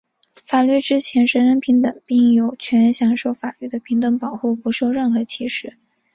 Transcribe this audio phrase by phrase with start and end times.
[0.45, 5.77] 法律之前人人平等,并有权享受法律的平等保护,不受任何歧视。